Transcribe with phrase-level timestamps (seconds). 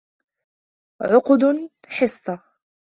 [1.01, 2.43] عقد حصّة.